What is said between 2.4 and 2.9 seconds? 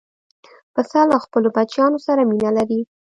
لري.